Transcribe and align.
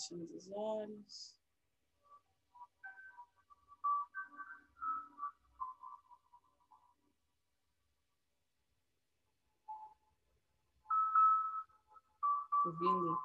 Fechamos 0.00 0.30
os 0.34 0.50
olhos. 0.52 1.36
Ouvindo 12.64 13.18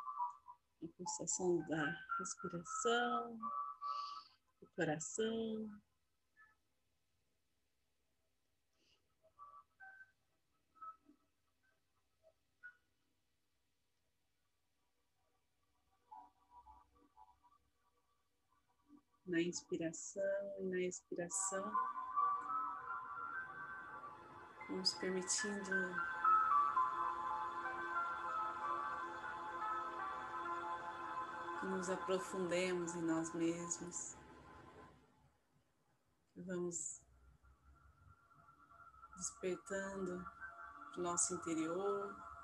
a 0.83 0.87
pulsação 0.97 1.65
da 1.69 1.95
respiração, 2.19 3.39
do 4.59 4.67
coração. 4.75 5.69
Na 19.25 19.41
inspiração 19.41 20.23
e 20.59 20.65
na 20.65 20.79
expiração. 20.81 21.71
Vamos 24.69 24.93
permitindo 24.95 25.71
que 31.59 31.65
nos 31.67 31.89
aprofundemos 31.89 32.95
em 32.95 33.01
nós 33.01 33.33
mesmos, 33.33 34.15
vamos 36.35 37.01
despertando 39.17 40.25
o 40.97 41.01
nosso 41.01 41.35
interior. 41.35 42.34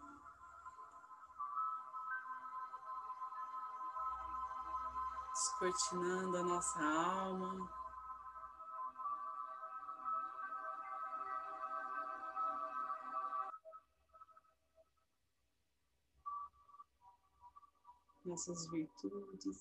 Descortinando 5.41 6.37
a 6.37 6.43
nossa 6.43 6.79
alma. 6.79 7.69
Nossas 18.23 18.69
virtudes. 18.69 19.59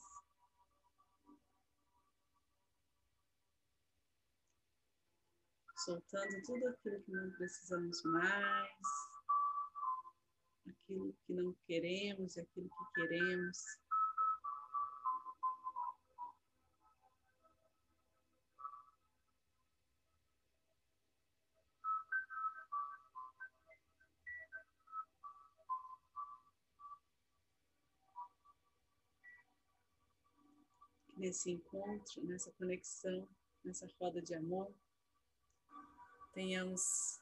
Soltando 5.77 6.42
tudo 6.45 6.69
aquilo 6.69 7.03
que 7.03 7.11
não 7.11 7.31
precisamos 7.33 8.03
mais, 8.05 8.70
aquilo 10.69 11.17
que 11.27 11.33
não 11.33 11.55
queremos 11.67 12.36
e 12.36 12.41
aquilo 12.41 12.69
que 12.69 13.01
queremos. 13.01 13.81
Nesse 31.20 31.50
encontro, 31.50 32.24
nessa 32.24 32.50
conexão, 32.52 33.28
nessa 33.62 33.86
roda 34.00 34.22
de 34.22 34.34
amor, 34.34 34.74
tenhamos 36.32 37.20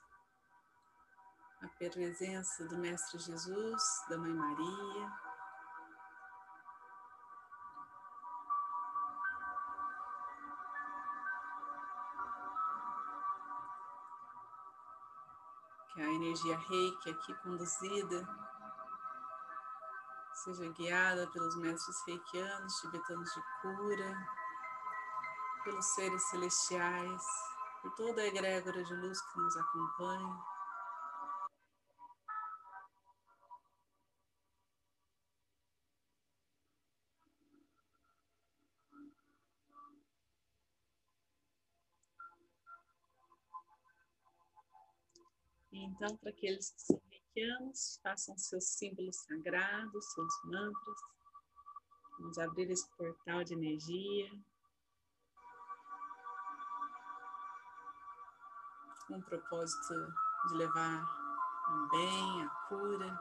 a 1.60 1.66
presença 1.66 2.64
do 2.68 2.78
Mestre 2.78 3.18
Jesus, 3.18 3.82
da 4.08 4.16
Mãe 4.16 4.32
Maria, 4.32 5.12
que 15.92 16.00
a 16.00 16.12
energia 16.12 16.56
reiki 16.56 17.10
aqui 17.10 17.34
conduzida 17.42 18.57
seja 20.44 20.72
guiada 20.72 21.26
pelos 21.32 21.56
mestres 21.56 21.96
reikianos, 22.06 22.80
tibetanos 22.80 23.30
de 23.34 23.42
cura, 23.60 24.28
pelos 25.64 25.86
seres 25.94 26.22
celestiais, 26.30 27.22
por 27.82 27.94
toda 27.94 28.22
a 28.22 28.26
egrégora 28.26 28.82
de 28.84 28.94
luz 28.94 29.20
que 29.20 29.38
nos 29.38 29.56
acompanha. 29.56 30.38
Então, 45.72 46.16
para 46.16 46.30
aqueles 46.30 46.70
que 46.70 46.80
são 46.80 47.00
reikianos, 47.38 48.00
façam 48.02 48.36
seus 48.36 48.64
símbolos 48.64 49.16
sagrados, 49.16 50.12
seus 50.12 50.44
mantras. 50.44 51.00
Vamos 52.18 52.38
abrir 52.38 52.70
esse 52.70 52.88
portal 52.96 53.44
de 53.44 53.54
energia. 53.54 54.30
Com 59.06 59.18
o 59.18 59.22
propósito 59.22 59.94
de 60.48 60.54
levar 60.54 61.02
o 61.70 61.88
bem, 61.90 62.42
a 62.42 62.48
cura, 62.68 63.20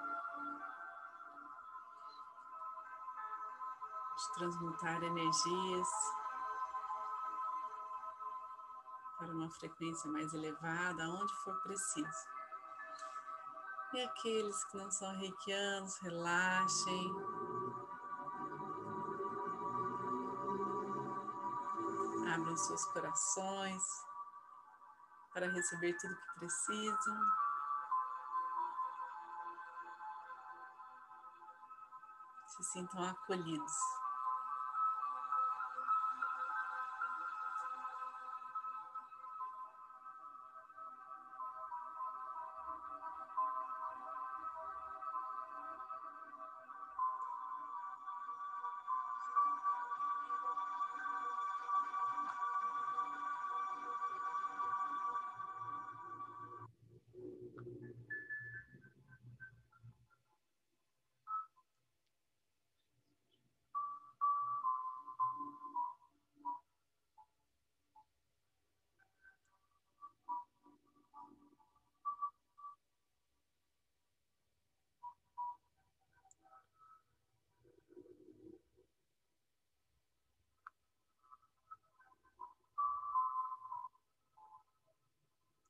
de 4.17 4.34
transmutar 4.34 5.03
energias 5.03 5.88
para 9.17 9.31
uma 9.31 9.49
frequência 9.49 10.11
mais 10.11 10.34
elevada, 10.34 11.09
onde 11.09 11.34
for 11.44 11.55
preciso. 11.61 12.38
E 13.94 14.03
aqueles 14.03 14.64
que 14.66 14.78
não 14.78 14.92
são 14.92 15.18
reikianos, 15.18 15.98
relaxem. 16.00 17.16
Abram 22.34 22.58
seus 22.58 22.86
corações 22.88 23.84
para 25.34 25.50
receber 25.50 25.96
tudo 25.97 26.14
o 26.14 26.18
que 26.18 26.40
precisam. 26.40 27.18
Se 32.47 32.64
sintam 32.64 33.03
acolhidos. 33.03 33.74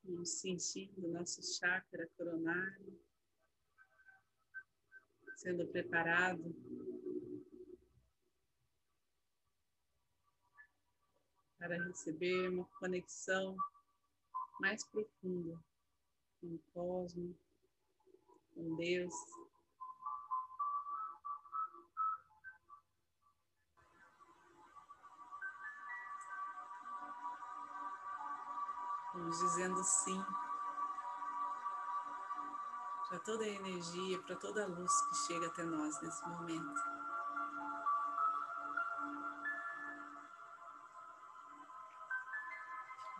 Vamos 0.08 0.40
sentindo 0.40 1.06
nosso 1.08 1.42
chakra 1.42 2.08
coronário 2.16 2.98
sendo 5.36 5.66
preparado 5.68 6.42
para 11.58 11.76
receber 11.84 12.48
uma 12.48 12.64
conexão 12.80 13.54
mais 14.58 14.82
profunda 14.86 15.62
com 16.40 16.54
o 16.54 16.58
cosmos, 16.72 17.36
com 18.54 18.76
Deus. 18.76 19.14
nos 29.18 29.38
dizendo 29.38 29.82
sim 29.82 30.24
para 33.08 33.18
toda 33.20 33.42
a 33.42 33.48
energia, 33.48 34.20
para 34.22 34.36
toda 34.36 34.64
a 34.64 34.66
luz 34.66 34.92
que 35.06 35.16
chega 35.16 35.46
até 35.46 35.62
nós 35.62 35.98
nesse 36.02 36.28
momento. 36.28 36.80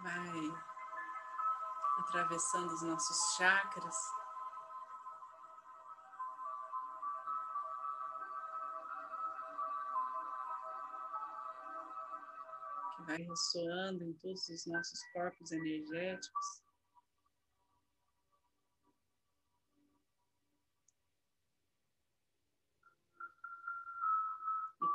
Vai 0.02 0.68
atravessando 2.00 2.72
os 2.72 2.82
nossos 2.82 3.36
chakras, 3.36 3.96
vai 13.08 13.22
ressoando 13.22 14.04
em 14.04 14.12
todos 14.18 14.46
os 14.50 14.66
nossos 14.66 15.00
corpos 15.14 15.50
energéticos. 15.50 16.68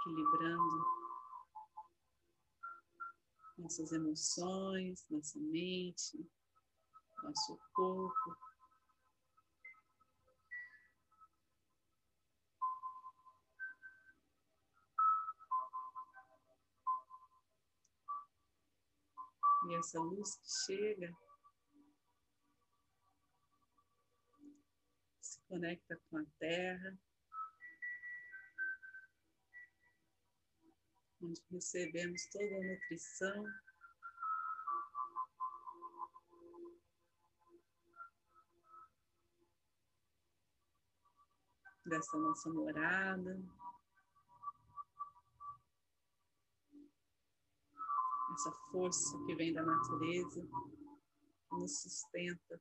equilibrando 0.06 0.86
nossas 3.58 3.92
emoções, 3.94 5.06
nossa 5.10 5.40
mente, 5.40 6.30
nosso 7.24 7.58
corpo. 7.74 8.53
E 19.68 19.76
essa 19.76 20.00
luz 20.00 20.36
que 20.36 20.74
chega 20.74 21.16
se 25.22 25.40
conecta 25.48 26.00
com 26.10 26.18
a 26.18 26.26
terra. 26.40 26.98
onde 31.24 31.42
recebemos 31.52 32.26
toda 32.28 32.58
a 32.58 32.64
nutrição. 32.64 33.46
Dessa 41.86 42.18
nossa 42.18 42.50
morada, 42.50 43.38
essa 48.34 48.52
força 48.72 49.18
que 49.26 49.36
vem 49.36 49.54
da 49.54 49.64
natureza, 49.64 50.42
que 51.50 51.56
nos 51.56 51.82
sustenta. 51.82 52.60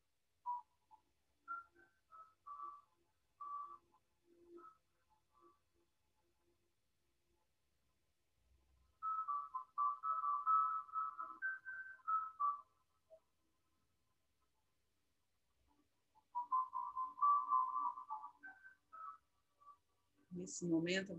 Nesse 20.33 20.67
momento, 20.67 21.13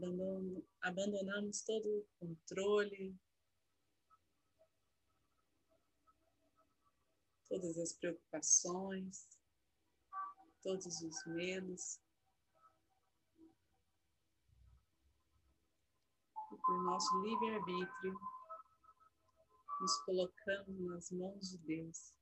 abandonamos 0.82 1.62
todo 1.62 1.86
o 1.88 2.06
controle, 2.20 3.16
todas 7.54 7.78
as 7.78 7.94
preocupações, 7.94 9.30
todos 10.64 11.02
os 11.04 11.26
medos. 11.28 12.00
E 16.52 16.58
por 16.66 16.84
nosso 16.84 17.22
livre-arbítrio, 17.22 18.20
nos 19.80 20.02
colocamos 20.02 20.80
nas 20.80 21.12
mãos 21.12 21.52
de 21.52 21.58
Deus. 21.60 22.16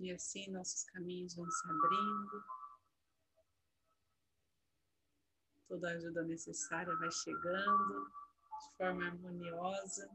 E 0.00 0.10
assim 0.10 0.50
nossos 0.50 0.82
caminhos 0.84 1.36
vão 1.36 1.48
se 1.48 1.70
abrindo. 1.70 2.59
Toda 5.70 5.88
a 5.88 5.92
ajuda 5.92 6.24
necessária 6.24 6.92
vai 6.96 7.08
chegando 7.12 8.10
de 8.58 8.76
forma 8.76 9.06
harmoniosa. 9.06 10.10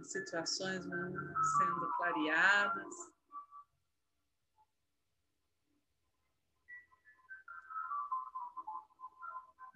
As 0.00 0.10
situações 0.10 0.86
vão 0.86 1.12
sendo 1.58 1.96
clareadas. 1.98 3.13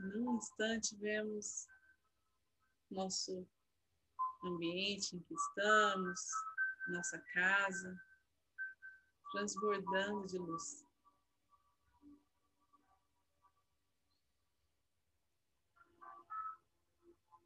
Num 0.09 0.37
instante 0.37 0.97
vemos 0.97 1.67
nosso 2.91 3.47
ambiente 4.45 5.17
em 5.17 5.21
que 5.21 5.35
estamos, 5.35 6.21
nossa 6.89 7.19
casa, 7.35 8.01
transbordando 9.33 10.27
de 10.27 10.39
luz. 10.39 10.85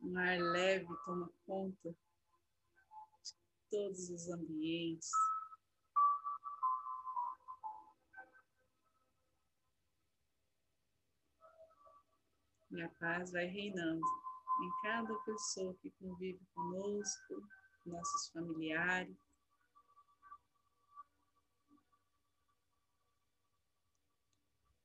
Um 0.00 0.18
ar 0.18 0.38
leve 0.38 0.86
toma 1.04 1.30
conta 1.46 1.90
de 1.90 3.34
todos 3.70 4.10
os 4.10 4.28
ambientes. 4.28 5.10
E 12.72 12.80
a 12.80 12.88
paz 12.88 13.30
vai 13.32 13.44
reinando 13.44 14.00
em 14.00 14.82
cada 14.82 15.14
pessoa 15.24 15.74
que 15.74 15.90
convive 15.90 16.40
conosco, 16.54 17.46
nossos 17.84 18.30
familiares. 18.32 19.14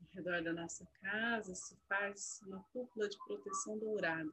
Ao 0.02 0.08
redor 0.16 0.44
da 0.44 0.54
nossa 0.54 0.86
casa 1.00 1.56
se 1.56 1.78
faz 1.88 2.42
uma 2.46 2.62
cúpula 2.74 3.08
de 3.08 3.18
proteção 3.20 3.80
dourada. 3.80 4.32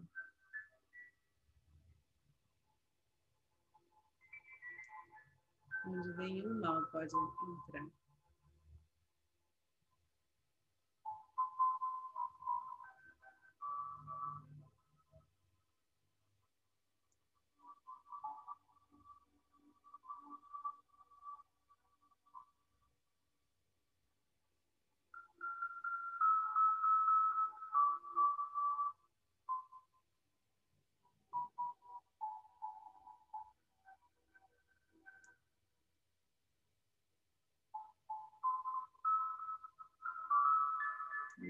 Onde 5.86 6.16
nenhum 6.16 6.60
mal 6.60 6.84
pode 6.90 7.14
entrar. 7.14 8.03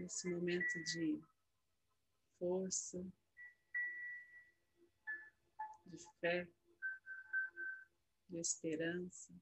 Nesse 0.05 0.29
momento 0.29 0.85
de 0.93 1.19
força, 2.39 3.03
de 5.87 5.99
fé, 6.21 6.47
de 8.29 8.39
esperança, 8.39 9.33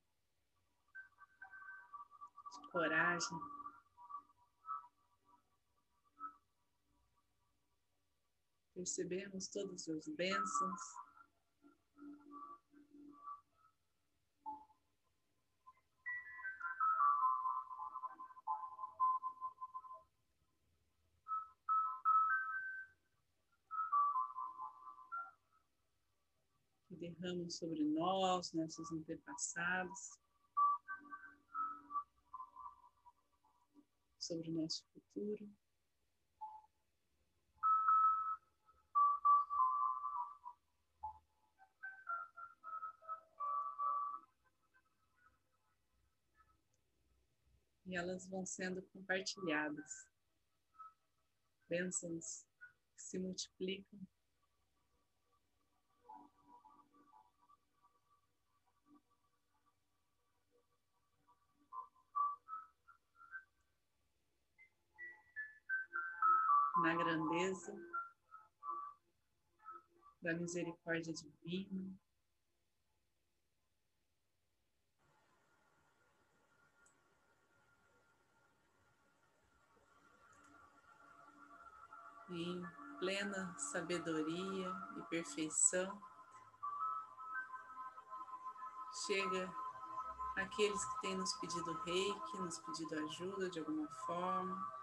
de 2.53 2.71
coragem. 2.71 3.39
Percebemos 8.73 9.49
todas 9.49 9.89
as 9.89 10.07
bênçãos 10.11 11.02
derramam 27.03 27.51
sobre 27.51 27.83
nós, 27.83 28.53
né, 28.53 28.63
nossos 28.63 28.93
antepassados, 28.93 30.19
sobre 34.21 34.51
o 34.51 34.55
nosso 34.55 34.85
futuro. 34.93 35.51
E 47.85 47.97
elas 47.97 48.27
vão 48.29 48.47
sendo 48.47 48.81
compartilhadas. 48.93 50.07
Bênçãos 51.69 52.47
que 52.95 53.03
se 53.03 53.19
multiplicam 53.19 54.01
Na 66.83 66.95
grandeza 66.97 67.73
da 70.21 70.35
misericórdia 70.35 71.13
divina. 71.13 71.97
em 82.35 82.63
plena 82.99 83.55
sabedoria 83.59 84.73
e 84.97 85.03
perfeição, 85.03 86.01
chega 89.07 89.53
aqueles 90.37 90.85
que 90.85 91.01
têm 91.03 91.17
nos 91.17 91.33
pedido 91.35 91.73
reiki, 91.85 92.39
nos 92.39 92.59
pedido 92.61 92.99
ajuda 93.01 93.51
de 93.51 93.59
alguma 93.59 93.87
forma. 94.07 94.82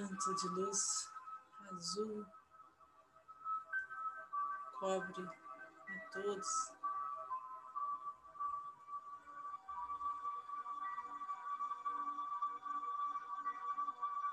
Manto 0.00 0.34
de 0.34 0.48
luz 0.50 1.10
azul 1.72 2.26
cobre 4.78 5.26
a 5.26 6.10
todos. 6.12 6.72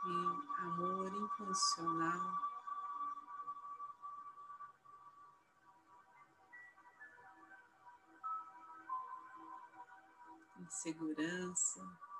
Em 0.05 0.67
amor 0.67 1.11
incondicional. 1.15 2.39
Em 10.59 10.69
segurança. 10.69 12.14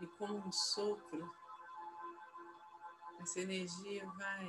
E 0.00 0.06
como 0.06 0.38
um 0.38 0.52
sopro, 0.52 1.34
essa 3.20 3.40
energia 3.40 4.08
vai 4.12 4.46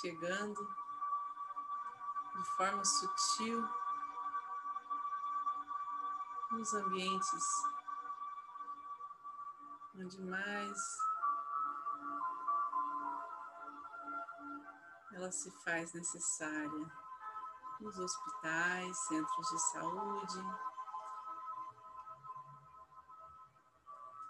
chegando 0.00 0.76
de 2.36 2.44
forma 2.56 2.84
sutil 2.84 3.68
nos 6.52 6.72
ambientes 6.74 7.44
onde 9.96 10.22
mais 10.22 10.78
ela 15.12 15.32
se 15.32 15.50
faz 15.64 15.92
necessária. 15.92 17.08
Nos 17.80 17.98
hospitais, 17.98 18.98
centros 19.06 19.48
de 19.50 19.58
saúde, 19.72 20.38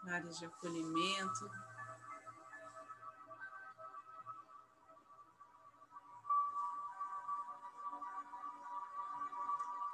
áreas 0.08 0.38
de 0.38 0.46
acolhimento. 0.46 1.50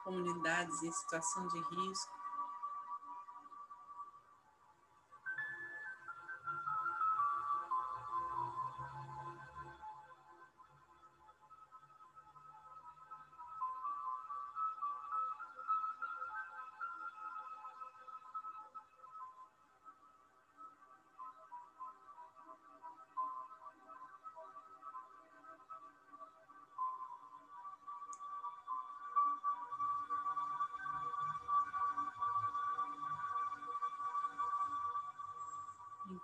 comunidades 0.04 0.82
em 0.82 0.92
situação 0.92 1.46
de 1.48 1.58
risco. 1.58 2.23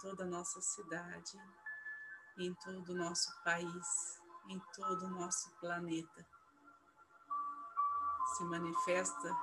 Toda 0.00 0.24
a 0.24 0.26
nossa 0.26 0.60
cidade, 0.60 1.38
em 2.38 2.54
todo 2.54 2.92
o 2.92 2.96
nosso 2.96 3.30
país, 3.42 4.20
em 4.48 4.58
todo 4.74 5.06
o 5.06 5.10
nosso 5.10 5.50
planeta. 5.60 6.26
Se 8.36 8.44
manifesta 8.44 9.36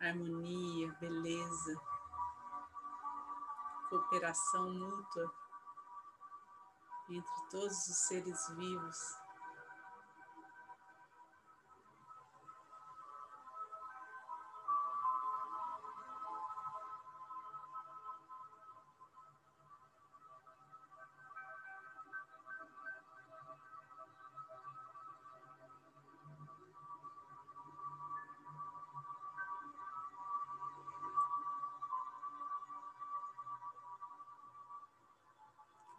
harmonia, 0.00 0.92
beleza, 1.00 1.80
cooperação 3.88 4.70
mútua 4.72 5.32
entre 7.08 7.48
todos 7.50 7.86
os 7.86 7.96
seres 8.08 8.48
vivos 8.56 9.23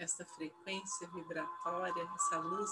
essa 0.06 0.24
frequência 0.24 1.08
vibratória, 1.10 2.08
essa 2.16 2.38
luz. 2.38 2.72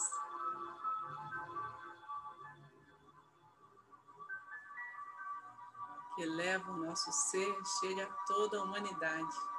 Que 6.16 6.22
eleva 6.22 6.72
o 6.72 6.78
nosso 6.78 7.12
ser, 7.12 7.56
chega 7.80 8.06
a 8.06 8.14
toda 8.26 8.60
a 8.60 8.64
humanidade. 8.64 9.53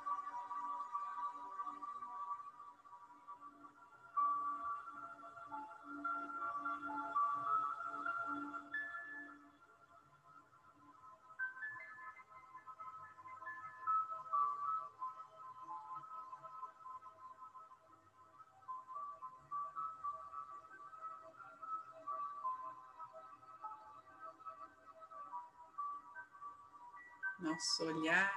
Nosso 27.45 27.85
olhar. 27.85 28.33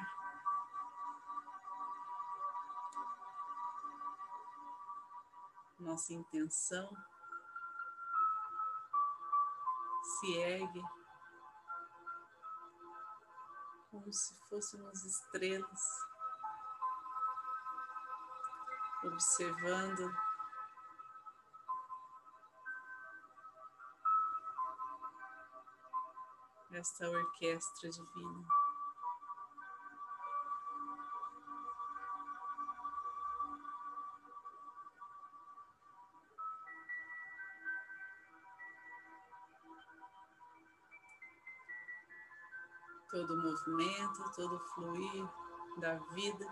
Nossa 5.80 6.14
intenção 6.14 6.90
se 10.04 10.36
ergue 10.36 10.84
como 13.90 14.12
se 14.12 14.36
fôssemos 14.50 15.06
estrelas, 15.06 15.82
observando 19.04 20.12
esta 26.72 27.10
orquestra 27.10 27.90
divina. 27.90 28.57
Movimento, 43.66 44.32
todo 44.36 44.60
fluir 44.60 45.28
da 45.80 45.96
vida. 46.14 46.48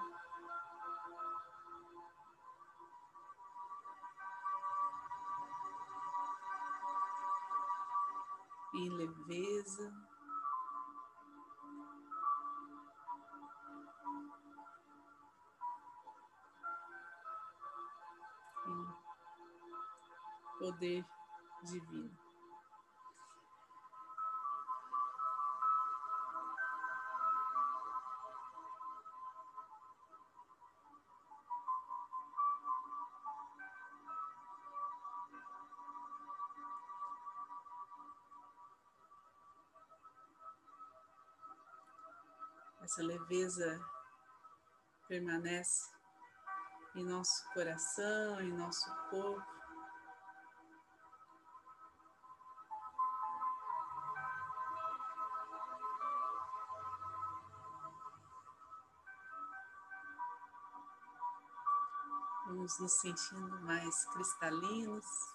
Em 8.73 8.89
leveza. 8.89 9.93
poder 20.57 21.05
divino. 21.63 22.24
Essa 42.95 43.03
leveza 43.03 43.85
permanece 45.05 45.91
em 46.95 47.03
nosso 47.03 47.43
coração, 47.53 48.39
em 48.39 48.53
nosso 48.53 48.89
corpo. 49.09 49.45
Vamos 62.47 62.79
nos 62.79 62.93
sentindo 63.01 63.59
mais 63.63 64.05
cristalinos. 64.13 65.34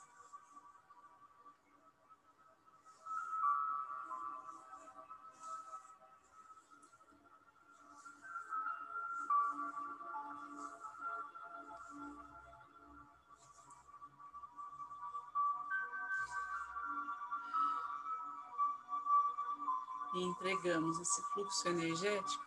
Entregamos 20.60 21.00
esse 21.00 21.22
fluxo 21.32 21.68
energético 21.68 22.44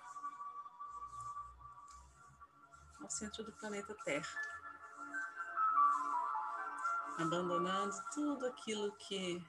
ao 3.02 3.10
centro 3.10 3.44
do 3.44 3.52
planeta 3.54 3.96
Terra 4.06 4.40
abandonando 7.18 7.96
tudo 8.14 8.46
aquilo 8.46 8.96
que 8.98 9.44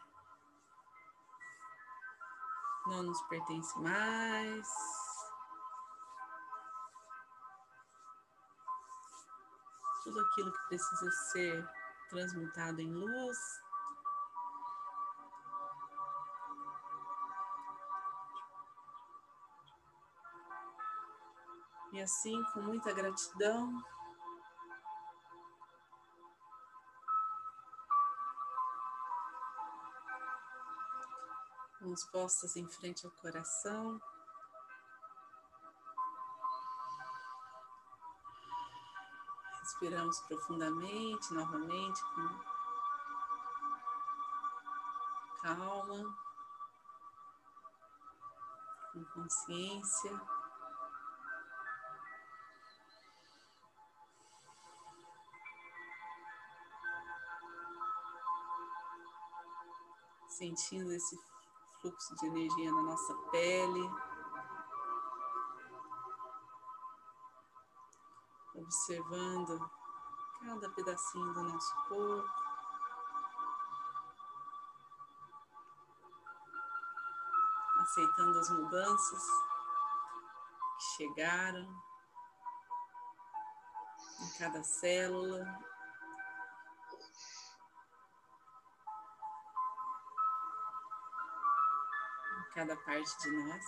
não 2.86 3.02
nos 3.02 3.20
pertence 3.28 3.78
mais. 3.80 4.66
Tudo 10.04 10.20
aquilo 10.20 10.52
que 10.52 10.68
precisa 10.68 11.10
ser 11.10 11.70
transmutado 12.08 12.80
em 12.80 12.90
luz. 12.90 13.63
E 21.94 22.02
assim, 22.02 22.42
com 22.52 22.60
muita 22.60 22.92
gratidão, 22.92 23.80
mãos 31.80 32.04
postas 32.06 32.56
em 32.56 32.66
frente 32.66 33.06
ao 33.06 33.12
coração. 33.12 34.00
Respiramos 39.60 40.18
profundamente, 40.22 41.32
novamente, 41.32 42.02
com 42.02 42.28
calma, 45.42 46.18
com 48.92 49.04
consciência. 49.14 50.43
Sentindo 60.34 60.92
esse 60.92 61.16
fluxo 61.80 62.12
de 62.16 62.26
energia 62.26 62.72
na 62.72 62.82
nossa 62.82 63.14
pele. 63.30 63.88
Observando 68.56 69.70
cada 70.40 70.70
pedacinho 70.70 71.32
do 71.34 71.42
nosso 71.44 71.72
corpo. 71.88 72.28
Aceitando 77.78 78.38
as 78.40 78.50
mudanças 78.50 79.22
que 80.78 80.84
chegaram 80.96 81.82
em 84.20 84.38
cada 84.40 84.64
célula, 84.64 85.73
cada 92.54 92.76
parte 92.76 93.18
de 93.22 93.30
nós. 93.32 93.64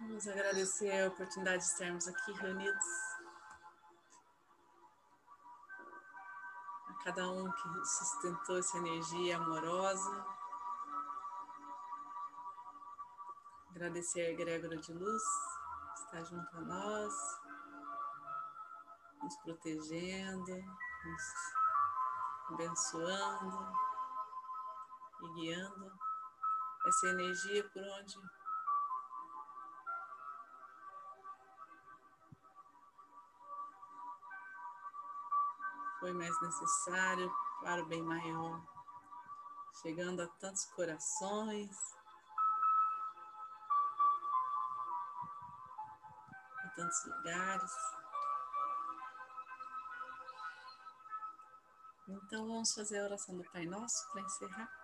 Vamos 0.00 0.28
agradecer 0.28 1.02
a 1.02 1.08
oportunidade 1.08 1.58
de 1.58 1.64
estarmos 1.64 2.06
aqui 2.06 2.32
reunidos. 2.32 2.84
A 6.88 7.04
cada 7.04 7.30
um 7.30 7.50
que 7.50 7.84
sustentou 7.86 8.58
essa 8.58 8.76
energia 8.76 9.38
amorosa. 9.38 10.26
Agradecer 13.70 14.20
a 14.20 14.30
egrégora 14.30 14.76
de 14.76 14.92
luz 14.92 15.22
que 15.94 16.00
está 16.00 16.22
junto 16.22 16.56
a 16.58 16.60
nós, 16.60 17.14
nos 19.22 19.36
protegendo, 19.38 20.54
nos 21.04 21.22
abençoando 22.50 23.93
e 25.24 25.32
guiando 25.34 25.92
essa 26.86 27.06
energia 27.08 27.68
por 27.70 27.82
onde 27.82 28.18
foi 36.00 36.12
mais 36.12 36.38
necessário 36.42 37.34
para 37.62 37.82
o 37.82 37.86
bem 37.86 38.02
maior, 38.02 38.62
chegando 39.80 40.20
a 40.20 40.26
tantos 40.26 40.66
corações, 40.66 41.74
a 46.62 46.68
tantos 46.76 47.06
lugares. 47.06 47.72
Então 52.06 52.46
vamos 52.46 52.74
fazer 52.74 53.00
a 53.00 53.04
oração 53.04 53.38
do 53.38 53.50
Pai 53.50 53.64
Nosso 53.64 54.06
para 54.12 54.20
encerrar. 54.20 54.83